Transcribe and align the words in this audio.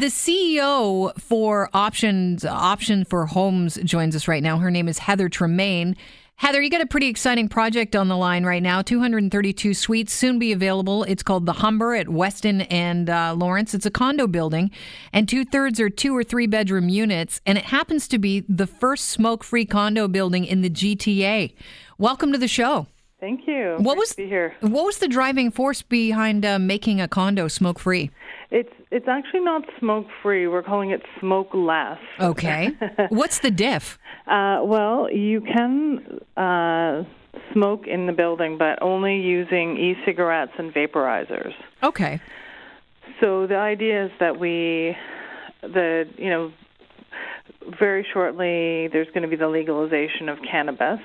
The 0.00 0.06
CEO 0.06 1.14
for 1.20 1.68
Options 1.74 2.46
Option 2.46 3.04
for 3.04 3.26
Homes 3.26 3.74
joins 3.84 4.16
us 4.16 4.28
right 4.28 4.42
now. 4.42 4.56
Her 4.56 4.70
name 4.70 4.88
is 4.88 4.96
Heather 4.96 5.28
Tremain. 5.28 5.94
Heather, 6.36 6.62
you 6.62 6.70
got 6.70 6.80
a 6.80 6.86
pretty 6.86 7.08
exciting 7.08 7.50
project 7.50 7.94
on 7.94 8.08
the 8.08 8.16
line 8.16 8.46
right 8.46 8.62
now. 8.62 8.80
232 8.80 9.74
suites 9.74 10.14
soon 10.14 10.38
be 10.38 10.52
available. 10.52 11.04
It's 11.04 11.22
called 11.22 11.44
the 11.44 11.52
Humber 11.52 11.94
at 11.94 12.08
Weston 12.08 12.62
and 12.62 13.10
uh, 13.10 13.34
Lawrence. 13.36 13.74
It's 13.74 13.84
a 13.84 13.90
condo 13.90 14.26
building, 14.26 14.70
and 15.12 15.28
two 15.28 15.44
thirds 15.44 15.78
are 15.80 15.90
two 15.90 16.16
or 16.16 16.24
three 16.24 16.46
bedroom 16.46 16.88
units. 16.88 17.42
And 17.44 17.58
it 17.58 17.64
happens 17.64 18.08
to 18.08 18.18
be 18.18 18.42
the 18.48 18.66
first 18.66 19.08
smoke 19.08 19.44
free 19.44 19.66
condo 19.66 20.08
building 20.08 20.46
in 20.46 20.62
the 20.62 20.70
GTA. 20.70 21.52
Welcome 21.98 22.32
to 22.32 22.38
the 22.38 22.48
show. 22.48 22.86
Thank 23.20 23.46
you. 23.46 23.76
What 23.76 23.96
Great 23.96 23.98
was 23.98 24.08
to 24.10 24.16
be 24.16 24.26
here? 24.26 24.54
what 24.60 24.86
was 24.86 24.96
the 24.96 25.08
driving 25.08 25.50
force 25.50 25.82
behind 25.82 26.46
uh, 26.46 26.58
making 26.58 27.02
a 27.02 27.06
condo 27.06 27.48
smoke 27.48 27.78
free? 27.78 28.10
It's 28.50 28.72
it's 28.90 29.06
actually 29.06 29.40
not 29.40 29.62
smoke 29.78 30.06
free. 30.22 30.48
We're 30.48 30.62
calling 30.64 30.90
it 30.90 31.02
smoke 31.20 31.50
less. 31.54 31.98
Okay, 32.18 32.70
what's 33.10 33.38
the 33.38 33.50
diff? 33.50 33.98
Uh, 34.26 34.60
well, 34.64 35.08
you 35.10 35.40
can 35.40 36.20
uh, 36.36 37.04
smoke 37.52 37.86
in 37.86 38.06
the 38.06 38.12
building, 38.12 38.58
but 38.58 38.82
only 38.82 39.20
using 39.20 39.76
e-cigarettes 39.76 40.52
and 40.58 40.74
vaporizers. 40.74 41.52
Okay, 41.82 42.20
So 43.20 43.46
the 43.46 43.56
idea 43.56 44.06
is 44.06 44.10
that 44.18 44.40
we, 44.40 44.96
the 45.62 46.04
you 46.16 46.30
know, 46.30 46.52
very 47.78 48.06
shortly 48.12 48.88
there's 48.88 49.08
going 49.08 49.22
to 49.22 49.28
be 49.28 49.36
the 49.36 49.48
legalization 49.48 50.28
of 50.28 50.38
cannabis. 50.50 51.00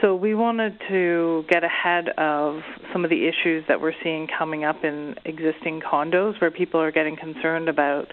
So 0.00 0.14
we 0.14 0.34
wanted 0.34 0.78
to 0.88 1.44
get 1.48 1.62
ahead 1.64 2.08
of 2.18 2.60
some 2.92 3.04
of 3.04 3.10
the 3.10 3.28
issues 3.28 3.64
that 3.68 3.80
we're 3.80 3.94
seeing 4.02 4.28
coming 4.38 4.64
up 4.64 4.84
in 4.84 5.14
existing 5.24 5.80
condos, 5.80 6.40
where 6.40 6.50
people 6.50 6.80
are 6.80 6.92
getting 6.92 7.16
concerned 7.16 7.68
about 7.68 8.06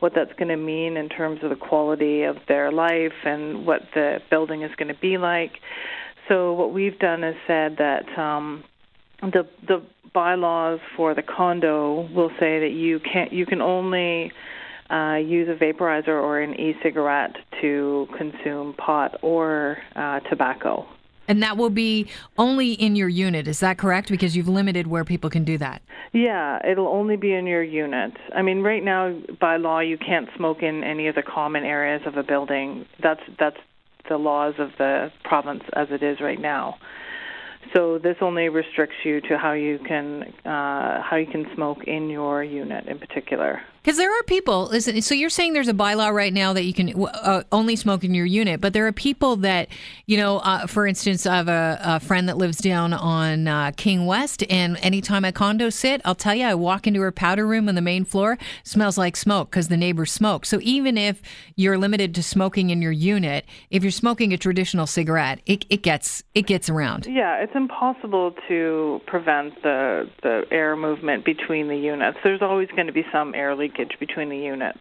what 0.00 0.12
that's 0.14 0.32
going 0.38 0.48
to 0.48 0.56
mean 0.56 0.96
in 0.96 1.08
terms 1.08 1.40
of 1.42 1.50
the 1.50 1.56
quality 1.56 2.22
of 2.22 2.36
their 2.46 2.70
life 2.70 3.12
and 3.24 3.66
what 3.66 3.82
the 3.94 4.18
building 4.30 4.62
is 4.62 4.70
going 4.76 4.94
to 4.94 5.00
be 5.00 5.18
like. 5.18 5.52
So 6.28 6.52
what 6.52 6.72
we've 6.72 6.98
done 6.98 7.24
is 7.24 7.36
said 7.46 7.76
that. 7.78 8.18
Um, 8.18 8.64
the 9.20 9.48
the 9.66 9.82
bylaws 10.14 10.80
for 10.96 11.14
the 11.14 11.22
condo 11.22 12.08
will 12.14 12.30
say 12.40 12.60
that 12.60 12.72
you 12.72 13.00
can't 13.00 13.32
you 13.32 13.46
can 13.46 13.60
only 13.60 14.32
uh, 14.90 15.16
use 15.16 15.48
a 15.48 15.62
vaporizer 15.62 16.08
or 16.08 16.40
an 16.40 16.54
e-cigarette 16.54 17.36
to 17.60 18.06
consume 18.16 18.74
pot 18.74 19.18
or 19.22 19.76
uh, 19.94 20.20
tobacco. 20.30 20.86
And 21.28 21.42
that 21.42 21.56
will 21.56 21.70
be 21.70 22.08
only 22.38 22.72
in 22.72 22.96
your 22.96 23.08
unit. 23.08 23.46
Is 23.46 23.60
that 23.60 23.78
correct? 23.78 24.10
Because 24.10 24.36
you've 24.36 24.48
limited 24.48 24.86
where 24.86 25.04
people 25.04 25.30
can 25.30 25.44
do 25.44 25.58
that. 25.58 25.82
Yeah, 26.12 26.58
it'll 26.66 26.88
only 26.88 27.16
be 27.16 27.34
in 27.34 27.46
your 27.46 27.62
unit. 27.62 28.12
I 28.34 28.42
mean, 28.42 28.62
right 28.62 28.82
now 28.82 29.20
by 29.40 29.58
law 29.58 29.80
you 29.80 29.98
can't 29.98 30.28
smoke 30.36 30.62
in 30.62 30.82
any 30.82 31.06
of 31.06 31.14
the 31.14 31.22
common 31.22 31.64
areas 31.64 32.02
of 32.06 32.16
a 32.16 32.22
building. 32.22 32.86
That's 33.02 33.20
that's 33.38 33.58
the 34.08 34.16
laws 34.16 34.54
of 34.58 34.70
the 34.78 35.12
province 35.24 35.64
as 35.74 35.88
it 35.90 36.02
is 36.02 36.20
right 36.20 36.40
now. 36.40 36.76
So 37.74 37.98
this 37.98 38.16
only 38.22 38.48
restricts 38.48 38.96
you 39.04 39.20
to 39.22 39.36
how 39.36 39.52
you 39.52 39.78
can 39.86 40.22
uh, 40.44 41.02
how 41.02 41.16
you 41.16 41.26
can 41.26 41.46
smoke 41.54 41.84
in 41.86 42.08
your 42.08 42.42
unit 42.42 42.86
in 42.86 42.98
particular. 42.98 43.60
Because 43.88 43.96
there 43.96 44.12
are 44.12 44.22
people, 44.24 44.66
listen, 44.66 45.00
so 45.00 45.14
you're 45.14 45.30
saying 45.30 45.54
there's 45.54 45.66
a 45.66 45.72
bylaw 45.72 46.12
right 46.12 46.34
now 46.34 46.52
that 46.52 46.64
you 46.64 46.74
can 46.74 46.92
uh, 47.06 47.42
only 47.50 47.74
smoke 47.74 48.04
in 48.04 48.12
your 48.12 48.26
unit, 48.26 48.60
but 48.60 48.74
there 48.74 48.86
are 48.86 48.92
people 48.92 49.36
that, 49.36 49.68
you 50.04 50.18
know, 50.18 50.40
uh, 50.40 50.66
for 50.66 50.86
instance, 50.86 51.24
I 51.24 51.36
have 51.36 51.48
a, 51.48 51.80
a 51.82 52.00
friend 52.00 52.28
that 52.28 52.36
lives 52.36 52.58
down 52.58 52.92
on 52.92 53.48
uh, 53.48 53.70
King 53.78 54.04
West, 54.04 54.44
and 54.50 54.76
anytime 54.82 55.24
I 55.24 55.32
condo 55.32 55.70
sit, 55.70 56.02
I'll 56.04 56.14
tell 56.14 56.34
you, 56.34 56.44
I 56.44 56.54
walk 56.54 56.86
into 56.86 57.00
her 57.00 57.10
powder 57.10 57.46
room 57.46 57.66
on 57.66 57.76
the 57.76 57.80
main 57.80 58.04
floor, 58.04 58.36
smells 58.62 58.98
like 58.98 59.16
smoke 59.16 59.50
because 59.50 59.68
the 59.68 59.76
neighbors 59.78 60.12
smoke. 60.12 60.44
So 60.44 60.58
even 60.60 60.98
if 60.98 61.22
you're 61.56 61.78
limited 61.78 62.14
to 62.16 62.22
smoking 62.22 62.68
in 62.68 62.82
your 62.82 62.92
unit, 62.92 63.46
if 63.70 63.82
you're 63.82 63.90
smoking 63.90 64.34
a 64.34 64.36
traditional 64.36 64.86
cigarette, 64.86 65.40
it, 65.46 65.64
it 65.70 65.82
gets 65.82 66.22
it 66.34 66.42
gets 66.42 66.68
around. 66.68 67.06
Yeah, 67.06 67.42
it's 67.42 67.54
impossible 67.54 68.34
to 68.48 69.00
prevent 69.06 69.62
the 69.62 70.10
the 70.22 70.42
air 70.50 70.76
movement 70.76 71.24
between 71.24 71.68
the 71.68 71.76
units. 71.78 72.18
There's 72.22 72.42
always 72.42 72.68
going 72.76 72.88
to 72.88 72.92
be 72.92 73.06
some 73.10 73.34
air 73.34 73.56
leakage 73.78 73.98
between 73.98 74.28
the 74.28 74.36
units. 74.36 74.80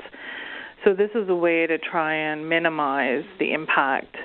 So 0.84 0.94
this 0.94 1.10
is 1.16 1.28
a 1.30 1.36
way 1.36 1.68
to 1.68 1.78
try 1.78 2.14
and 2.14 2.48
minimize 2.48 3.24
the 3.40 3.54
impact 3.54 4.16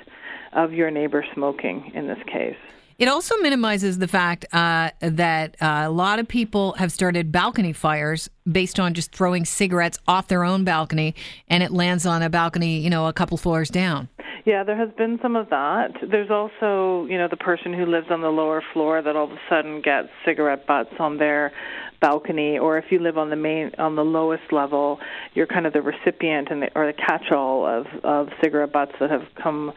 of 0.53 0.71
your 0.71 0.91
neighbor 0.91 1.25
smoking 1.33 1.91
in 1.93 2.07
this 2.07 2.19
case. 2.31 2.55
It 2.99 3.07
also 3.07 3.35
minimizes 3.37 3.97
the 3.97 4.07
fact 4.07 4.45
uh, 4.53 4.91
that 4.99 5.55
uh, 5.59 5.83
a 5.85 5.89
lot 5.89 6.19
of 6.19 6.27
people 6.27 6.73
have 6.73 6.91
started 6.91 7.31
balcony 7.31 7.73
fires 7.73 8.29
based 8.49 8.79
on 8.79 8.93
just 8.93 9.11
throwing 9.11 9.45
cigarettes 9.45 9.97
off 10.07 10.27
their 10.27 10.43
own 10.43 10.63
balcony, 10.63 11.15
and 11.47 11.63
it 11.63 11.71
lands 11.71 12.05
on 12.05 12.21
a 12.21 12.29
balcony, 12.29 12.79
you 12.79 12.91
know, 12.91 13.07
a 13.07 13.13
couple 13.13 13.35
floors 13.35 13.69
down. 13.69 14.09
Yeah, 14.45 14.63
there 14.63 14.75
has 14.75 14.89
been 14.97 15.19
some 15.21 15.37
of 15.37 15.49
that. 15.51 15.91
There's 16.01 16.29
also, 16.29 17.05
you 17.09 17.17
know, 17.17 17.29
the 17.29 17.37
person 17.37 17.73
who 17.73 17.85
lives 17.85 18.07
on 18.09 18.21
the 18.21 18.29
lower 18.29 18.61
floor 18.73 19.01
that 19.01 19.15
all 19.15 19.25
of 19.25 19.31
a 19.31 19.39
sudden 19.49 19.81
gets 19.81 20.09
cigarette 20.25 20.67
butts 20.67 20.93
on 20.99 21.17
their 21.17 21.53
balcony, 22.01 22.59
or 22.59 22.77
if 22.77 22.85
you 22.91 22.99
live 22.99 23.17
on 23.17 23.29
the 23.29 23.37
main 23.37 23.71
on 23.77 23.95
the 23.95 24.03
lowest 24.03 24.51
level, 24.51 24.99
you're 25.33 25.47
kind 25.47 25.65
of 25.65 25.71
the 25.71 25.81
recipient 25.81 26.49
and 26.51 26.63
the, 26.63 26.69
or 26.75 26.85
the 26.85 26.93
catch-all 26.93 27.65
of 27.65 27.85
of 28.03 28.27
cigarette 28.41 28.73
butts 28.73 28.91
that 28.99 29.09
have 29.09 29.23
come 29.41 29.71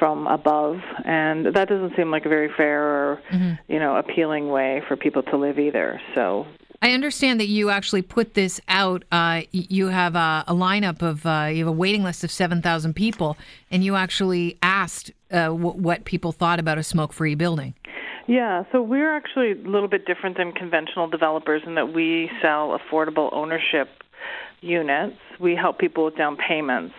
from 0.00 0.26
above, 0.26 0.78
and 1.04 1.46
that 1.54 1.68
doesn't 1.68 1.94
seem 1.96 2.10
like 2.10 2.26
a 2.26 2.28
very 2.28 2.50
fair 2.56 2.82
or 2.82 3.22
mm-hmm. 3.30 3.72
you 3.72 3.78
know 3.78 3.94
appealing 3.96 4.48
way 4.48 4.82
for 4.88 4.96
people 4.96 5.22
to 5.22 5.36
live 5.36 5.60
either. 5.60 6.00
So 6.16 6.46
I 6.80 6.92
understand 6.92 7.40
that 7.40 7.48
you 7.48 7.70
actually 7.70 8.02
put 8.02 8.34
this 8.34 8.60
out. 8.68 9.04
Uh, 9.10 9.42
you 9.50 9.88
have 9.88 10.14
a, 10.14 10.44
a 10.46 10.54
lineup 10.54 11.02
of, 11.02 11.26
uh, 11.26 11.50
you 11.50 11.58
have 11.58 11.68
a 11.68 11.76
waiting 11.76 12.04
list 12.04 12.22
of 12.22 12.30
7,000 12.30 12.94
people, 12.94 13.36
and 13.70 13.82
you 13.82 13.96
actually 13.96 14.56
asked 14.62 15.10
uh, 15.32 15.46
w- 15.46 15.72
what 15.72 16.04
people 16.04 16.30
thought 16.30 16.60
about 16.60 16.78
a 16.78 16.84
smoke 16.84 17.12
free 17.12 17.34
building. 17.34 17.74
Yeah, 18.28 18.62
so 18.70 18.80
we're 18.82 19.12
actually 19.12 19.52
a 19.52 19.68
little 19.68 19.88
bit 19.88 20.06
different 20.06 20.36
than 20.36 20.52
conventional 20.52 21.08
developers 21.08 21.62
in 21.66 21.74
that 21.74 21.92
we 21.92 22.30
sell 22.40 22.78
affordable 22.78 23.32
ownership 23.32 23.88
units. 24.60 25.16
We 25.40 25.56
help 25.56 25.78
people 25.78 26.04
with 26.04 26.16
down 26.16 26.36
payments. 26.36 26.94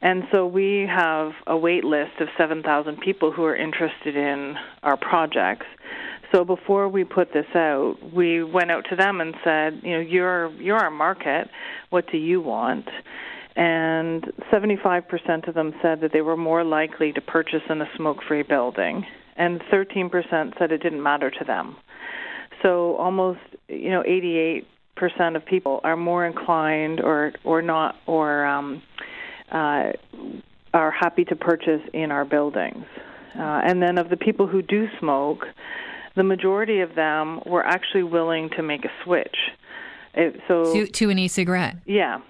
And 0.00 0.24
so 0.32 0.46
we 0.46 0.86
have 0.88 1.32
a 1.46 1.56
wait 1.56 1.84
list 1.84 2.20
of 2.20 2.28
7,000 2.36 3.00
people 3.00 3.30
who 3.30 3.44
are 3.44 3.54
interested 3.54 4.16
in 4.16 4.56
our 4.82 4.96
projects. 4.96 5.66
So 6.32 6.44
before 6.44 6.88
we 6.88 7.04
put 7.04 7.32
this 7.32 7.46
out, 7.54 7.96
we 8.14 8.42
went 8.42 8.70
out 8.70 8.86
to 8.90 8.96
them 8.96 9.20
and 9.20 9.34
said, 9.44 9.80
you 9.82 9.92
know, 9.92 10.00
you're 10.00 10.50
you're 10.60 10.78
our 10.78 10.90
market. 10.90 11.48
What 11.90 12.10
do 12.10 12.16
you 12.16 12.40
want? 12.40 12.88
And 13.54 14.24
75% 14.50 15.46
of 15.46 15.54
them 15.54 15.74
said 15.82 16.00
that 16.00 16.10
they 16.12 16.22
were 16.22 16.38
more 16.38 16.64
likely 16.64 17.12
to 17.12 17.20
purchase 17.20 17.60
in 17.68 17.82
a 17.82 17.88
smoke-free 17.96 18.44
building, 18.44 19.04
and 19.36 19.60
13% 19.70 20.58
said 20.58 20.72
it 20.72 20.82
didn't 20.82 21.02
matter 21.02 21.30
to 21.30 21.44
them. 21.44 21.76
So 22.62 22.96
almost, 22.96 23.40
you 23.68 23.90
know, 23.90 24.02
88% 24.02 24.64
of 25.36 25.44
people 25.44 25.80
are 25.84 25.96
more 25.96 26.24
inclined 26.24 27.00
or 27.00 27.32
or 27.44 27.60
not 27.60 27.96
or 28.06 28.46
um, 28.46 28.82
uh, 29.50 29.92
are 30.72 30.90
happy 30.90 31.24
to 31.24 31.36
purchase 31.36 31.82
in 31.92 32.10
our 32.10 32.24
buildings. 32.24 32.86
Uh, 33.34 33.60
and 33.64 33.82
then 33.82 33.98
of 33.98 34.08
the 34.08 34.16
people 34.16 34.46
who 34.46 34.62
do 34.62 34.86
smoke, 34.98 35.44
the 36.16 36.22
majority 36.22 36.80
of 36.80 36.94
them 36.94 37.40
were 37.46 37.64
actually 37.64 38.02
willing 38.02 38.50
to 38.50 38.62
make 38.62 38.84
a 38.84 38.90
switch. 39.04 39.36
It, 40.14 40.40
so 40.48 40.72
To, 40.74 40.86
to 40.86 41.10
an 41.10 41.18
e 41.18 41.28
cigarette. 41.28 41.76
yeah. 41.86 42.20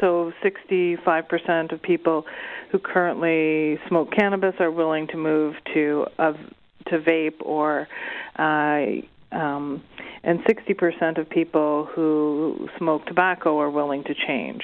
So 0.00 0.32
65% 0.44 1.72
of 1.72 1.82
people 1.82 2.24
who 2.70 2.78
currently 2.78 3.80
smoke 3.88 4.12
cannabis 4.12 4.54
are 4.60 4.70
willing 4.70 5.08
to 5.08 5.16
move 5.16 5.56
to 5.74 6.06
a, 6.20 6.34
to 6.88 7.00
vape 7.00 7.40
or 7.40 7.88
uh, 8.38 8.84
um, 9.36 9.82
and 10.22 10.38
60% 10.44 11.18
of 11.18 11.28
people 11.28 11.88
who 11.92 12.68
smoke 12.78 13.06
tobacco 13.06 13.58
are 13.58 13.70
willing 13.70 14.04
to 14.04 14.14
change. 14.14 14.62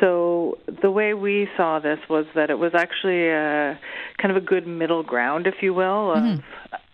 So 0.00 0.58
the 0.82 0.90
way 0.90 1.14
we 1.14 1.48
saw 1.56 1.78
this 1.78 1.98
was 2.08 2.26
that 2.34 2.50
it 2.50 2.58
was 2.58 2.72
actually 2.74 3.28
a 3.28 3.78
kind 4.18 4.34
of 4.34 4.42
a 4.42 4.46
good 4.46 4.66
middle 4.66 5.02
ground, 5.02 5.46
if 5.46 5.62
you 5.62 5.72
will, 5.74 6.12
of 6.12 6.40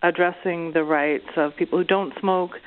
addressing 0.06 0.72
the 0.72 0.84
rights 0.84 1.28
of 1.36 1.56
people 1.56 1.78
who 1.78 1.84
don't 1.84 2.12
smoke 2.20 2.60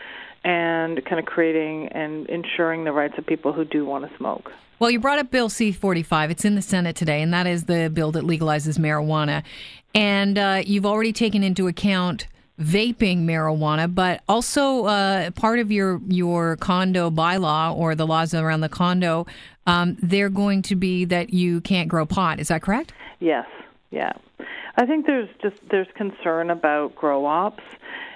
and 0.43 1.03
kind 1.05 1.19
of 1.19 1.25
creating 1.25 1.87
and 1.89 2.27
ensuring 2.29 2.83
the 2.83 2.91
rights 2.91 3.15
of 3.17 3.25
people 3.25 3.53
who 3.53 3.65
do 3.65 3.85
want 3.85 4.09
to 4.09 4.17
smoke. 4.17 4.51
Well, 4.79 4.89
you 4.89 4.99
brought 4.99 5.19
up 5.19 5.29
Bill 5.31 5.49
C 5.49 5.71
45. 5.71 6.31
It's 6.31 6.45
in 6.45 6.55
the 6.55 6.61
Senate 6.61 6.95
today, 6.95 7.21
and 7.21 7.33
that 7.33 7.47
is 7.47 7.65
the 7.65 7.89
bill 7.93 8.11
that 8.13 8.23
legalizes 8.23 8.77
marijuana. 8.77 9.43
And 9.93 10.37
uh, 10.37 10.63
you've 10.65 10.85
already 10.85 11.11
taken 11.11 11.43
into 11.43 11.67
account 11.67 12.27
vaping 12.59 13.25
marijuana, 13.25 13.93
but 13.93 14.21
also 14.27 14.85
uh, 14.85 15.31
part 15.31 15.59
of 15.59 15.71
your, 15.71 16.01
your 16.07 16.57
condo 16.57 17.09
bylaw 17.09 17.75
or 17.75 17.95
the 17.95 18.05
laws 18.05 18.33
around 18.33 18.61
the 18.61 18.69
condo, 18.69 19.25
um, 19.65 19.97
they're 20.01 20.29
going 20.29 20.61
to 20.63 20.75
be 20.75 21.05
that 21.05 21.33
you 21.33 21.61
can't 21.61 21.87
grow 21.89 22.05
pot. 22.05 22.39
Is 22.39 22.49
that 22.49 22.61
correct? 22.61 22.93
Yes, 23.19 23.45
yeah. 23.91 24.13
I 24.79 24.85
think 24.85 25.05
there's 25.05 25.29
just 25.41 25.57
there's 25.69 25.87
concern 25.95 26.49
about 26.49 26.95
grow 26.95 27.25
ops 27.25 27.63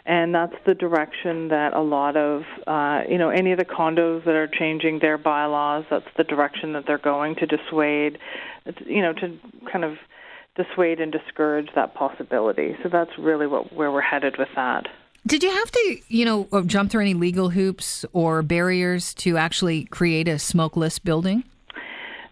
and 0.05 0.33
that's 0.35 0.55
the 0.65 0.73
direction 0.73 1.49
that 1.49 1.73
a 1.73 1.81
lot 1.81 2.17
of 2.17 2.43
uh, 2.67 3.01
you 3.07 3.17
know 3.17 3.29
any 3.29 3.51
of 3.51 3.59
the 3.59 3.65
condos 3.65 4.25
that 4.25 4.35
are 4.35 4.47
changing 4.47 4.99
their 4.99 5.17
bylaws. 5.17 5.85
That's 5.89 6.07
the 6.17 6.23
direction 6.23 6.73
that 6.73 6.85
they're 6.85 6.97
going 6.97 7.35
to 7.35 7.45
dissuade, 7.45 8.17
you 8.85 9.01
know, 9.01 9.13
to 9.13 9.37
kind 9.71 9.85
of 9.85 9.97
dissuade 10.55 10.99
and 10.99 11.11
discourage 11.11 11.69
that 11.75 11.95
possibility. 11.95 12.75
So 12.83 12.89
that's 12.89 13.11
really 13.17 13.47
what 13.47 13.73
where 13.73 13.91
we're 13.91 14.01
headed 14.01 14.37
with 14.37 14.49
that. 14.55 14.87
Did 15.25 15.41
you 15.41 15.51
have 15.51 15.71
to, 15.71 15.97
you 16.09 16.25
know, 16.25 16.63
jump 16.65 16.91
through 16.91 17.01
any 17.01 17.13
legal 17.13 17.49
hoops 17.49 18.03
or 18.11 18.41
barriers 18.41 19.13
to 19.15 19.37
actually 19.37 19.85
create 19.85 20.27
a 20.27 20.37
smokeless 20.37 20.99
building? 20.99 21.45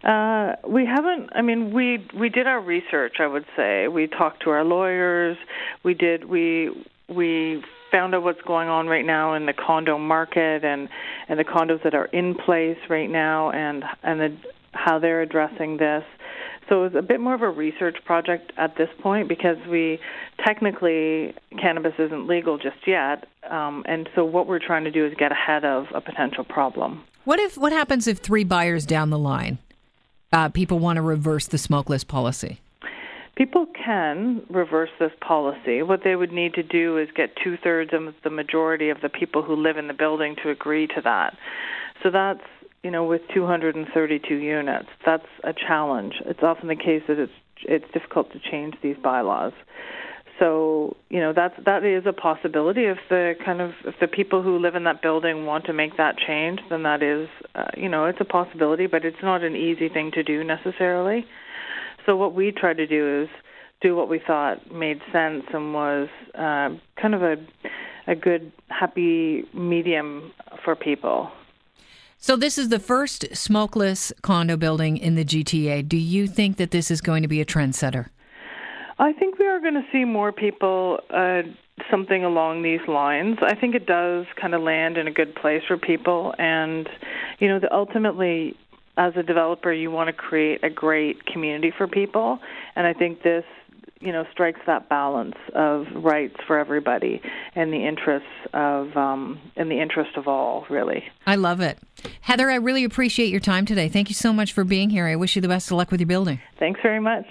Uh, 0.04 0.56
we 0.68 0.86
haven't. 0.86 1.30
I 1.34 1.42
mean, 1.42 1.74
we 1.74 2.06
we 2.18 2.30
did 2.30 2.48
our 2.48 2.60
research. 2.60 3.18
I 3.20 3.28
would 3.28 3.46
say 3.56 3.88
we 3.88 4.08
talked 4.08 4.44
to 4.44 4.50
our 4.50 4.64
lawyers. 4.64 5.38
We 5.84 5.94
did. 5.94 6.26
We 6.26 6.72
we 7.08 7.64
found 7.92 8.16
out 8.16 8.24
what's 8.24 8.42
going 8.42 8.70
on 8.70 8.88
right 8.88 9.06
now 9.06 9.34
in 9.34 9.46
the 9.46 9.54
condo 9.54 9.98
market 9.98 10.64
and 10.64 10.90
and 11.30 11.38
the 11.38 11.44
condos 11.44 11.84
that 11.84 11.94
are 11.94 12.06
in 12.06 12.36
place 12.36 12.78
right 12.90 13.10
now 13.10 13.52
and 13.52 13.84
and 14.02 14.20
the, 14.20 14.38
how 14.72 14.98
they're 14.98 15.22
addressing 15.22 15.78
this. 15.78 16.04
So 16.70 16.86
it 16.86 16.94
was 16.94 16.96
a 16.96 17.02
bit 17.02 17.20
more 17.20 17.34
of 17.34 17.42
a 17.42 17.50
research 17.50 17.98
project 18.06 18.54
at 18.58 18.78
this 18.78 18.88
point 19.02 19.28
because 19.28 19.58
we 19.70 20.00
technically 20.46 21.36
cannabis 21.60 21.94
isn't 22.00 22.28
legal 22.28 22.58
just 22.58 22.88
yet, 22.88 23.28
um, 23.50 23.84
and 23.88 24.08
so 24.16 24.24
what 24.24 24.48
we're 24.48 24.66
trying 24.66 24.86
to 24.86 24.92
do 24.92 25.06
is 25.06 25.14
get 25.20 25.34
ahead 25.34 25.66
of 25.66 25.88
a 25.94 26.00
potential 26.00 26.46
problem. 26.46 27.04
What 27.26 27.40
if 27.40 27.58
what 27.58 27.74
happens 27.74 28.08
if 28.08 28.20
three 28.20 28.46
buyers 28.46 28.86
down 28.86 29.10
the 29.10 29.20
line, 29.20 29.58
uh, 30.32 30.50
people 30.50 30.80
want 30.80 30.98
to 30.98 31.02
reverse 31.02 31.48
the 31.48 31.58
smokeless 31.58 32.04
policy? 32.04 32.60
People 33.36 33.66
can 33.66 34.44
reverse 34.50 34.90
this 35.00 35.12
policy. 35.26 35.82
What 35.82 36.02
they 36.04 36.16
would 36.16 36.32
need 36.32 36.54
to 36.56 36.64
do 36.64 36.98
is 36.98 37.08
get 37.16 37.30
two 37.44 37.58
thirds 37.58 37.92
of 37.94 38.14
the 38.24 38.30
majority 38.30 38.90
of 38.90 39.02
the 39.02 39.10
people 39.10 39.42
who 39.42 39.56
live 39.56 39.78
in 39.78 39.88
the 39.88 39.94
building 39.94 40.36
to 40.44 40.50
agree 40.50 40.88
to 40.88 41.02
that. 41.04 41.36
So 42.04 42.12
that's 42.12 42.42
you 42.84 42.90
know, 42.90 43.06
with 43.06 43.22
232 43.34 44.36
units, 44.36 44.90
that's 45.06 45.28
a 45.44 45.54
challenge. 45.54 46.16
It's 46.26 46.42
often 46.42 46.68
the 46.68 46.76
case 46.76 47.04
that 47.08 47.20
it's 47.20 47.32
it's 47.64 47.86
difficult 47.94 48.32
to 48.32 48.40
change 48.40 48.76
these 48.82 48.96
bylaws. 49.04 49.54
So, 50.42 50.98
you 51.12 51.20
know, 51.20 51.34
that's 51.34 51.54
that 51.66 51.84
is 51.84 52.06
a 52.08 52.14
possibility. 52.14 52.86
If 52.86 52.98
the 53.10 53.36
kind 53.46 53.62
of 53.62 53.74
if 53.86 53.94
the 54.00 54.08
people 54.08 54.42
who 54.42 54.58
live 54.58 54.74
in 54.74 54.86
that 54.86 55.00
building 55.04 55.46
want 55.46 55.66
to 55.66 55.74
make 55.74 55.98
that 55.98 56.18
change, 56.18 56.60
then 56.72 56.82
that 56.82 57.04
is, 57.04 57.30
uh, 57.54 57.66
you 57.78 57.88
know, 57.88 58.06
it's 58.06 58.20
a 58.20 58.26
possibility, 58.26 58.88
but 58.88 59.06
it's 59.06 59.22
not 59.22 59.44
an 59.44 59.56
easy 59.56 59.88
thing 59.88 60.10
to 60.14 60.24
do 60.24 60.44
necessarily. 60.44 61.28
So, 62.08 62.16
what 62.16 62.34
we 62.34 62.52
try 62.52 62.74
to 62.74 62.88
do 62.88 63.22
is 63.22 63.30
do 63.82 63.96
what 63.96 64.10
we 64.10 64.20
thought 64.26 64.72
made 64.72 65.00
sense 65.12 65.44
and 65.54 65.76
was 65.76 66.10
uh, 66.34 66.70
kind 67.00 67.14
of 67.14 67.22
a 67.22 67.36
a 68.08 68.16
good 68.16 68.52
happy 68.70 69.46
medium 69.54 70.32
for 70.66 70.76
people. 70.76 71.32
So 72.18 72.36
this 72.36 72.58
is 72.58 72.70
the 72.70 72.80
first 72.80 73.36
smokeless 73.36 74.12
condo 74.24 74.58
building 74.58 74.98
in 74.98 75.14
the 75.14 75.26
GTA. 75.26 75.88
Do 75.88 75.98
you 75.98 76.28
think 76.28 76.58
that 76.58 76.72
this 76.72 76.90
is 76.90 77.00
going 77.00 77.22
to 77.22 77.28
be 77.28 77.42
a 77.42 77.46
trendsetter? 77.46 78.08
I 79.02 79.14
think 79.14 79.40
we 79.40 79.48
are 79.48 79.60
going 79.60 79.74
to 79.74 79.86
see 79.92 80.06
more 80.06 80.32
people 80.32 81.00
uh, 81.10 81.42
something 81.90 82.24
along 82.24 82.62
these 82.62 82.88
lines. 82.88 83.40
I 83.42 83.56
think 83.56 83.74
it 83.74 83.88
does 83.88 84.28
kind 84.40 84.54
of 84.54 84.62
land 84.62 84.96
in 84.96 85.08
a 85.08 85.12
good 85.12 85.34
place 85.34 85.64
for 85.68 85.76
people, 85.76 86.36
and 86.38 86.88
you 87.40 87.48
know, 87.48 87.60
the, 87.60 87.74
ultimately, 87.74 88.56
as 88.98 89.14
a 89.16 89.24
developer, 89.24 89.74
you 89.74 89.90
want 89.90 90.10
to 90.10 90.14
create 90.14 90.64
a 90.64 90.70
great 90.70 91.26
community 91.26 91.74
for 91.76 91.88
people, 91.88 92.38
and 92.76 92.86
I 92.86 92.94
think 92.94 93.24
this 93.24 93.44
you 94.02 94.12
know 94.12 94.24
strikes 94.32 94.60
that 94.68 94.88
balance 94.88 95.36
of 95.56 95.88
rights 95.96 96.36
for 96.46 96.60
everybody 96.60 97.22
and 97.56 97.74
the 97.74 97.88
interests 97.88 98.30
of 98.54 98.96
um, 98.96 99.40
in 99.56 99.70
the 99.70 99.82
interest 99.82 100.16
of 100.16 100.28
all 100.28 100.68
really. 100.70 101.04
I 101.26 101.38
love 101.38 101.60
it. 101.60 101.80
Heather 102.22 102.52
i 102.52 102.56
really 102.56 102.84
appreciate 102.84 103.30
your 103.30 103.40
time 103.40 103.66
today. 103.66 103.90
Thank 103.90 104.10
you 104.10 104.16
so 104.16 104.32
much 104.32 104.54
for 104.54 104.64
being 104.64 104.92
here. 104.92 105.08
I 105.08 105.16
wish 105.16 105.36
you 105.36 105.42
the 105.42 105.48
best 105.48 105.72
of 105.72 105.78
luck 105.78 105.90
with 105.90 106.00
your 106.00 106.08
building. 106.08 106.40
Thanks 106.60 106.82
very 106.84 107.00
much 107.00 107.26